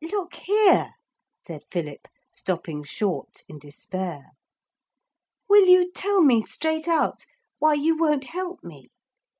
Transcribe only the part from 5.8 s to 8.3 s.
tell me straight out why you won't